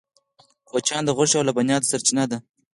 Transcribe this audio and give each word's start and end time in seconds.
کوچیان 0.69 1.03
د 1.05 1.09
غوښې 1.17 1.35
او 1.37 1.47
لبنیاتو 1.47 1.89
سرچینه 1.91 2.23
ده 2.31 2.37